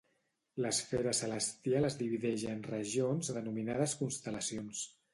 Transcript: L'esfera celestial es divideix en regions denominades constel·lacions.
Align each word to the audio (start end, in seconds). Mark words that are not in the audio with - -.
L'esfera 0.63 1.13
celestial 1.17 1.87
es 1.91 1.99
divideix 2.01 2.49
en 2.57 2.65
regions 2.73 3.33
denominades 3.39 3.99
constel·lacions. 4.05 4.87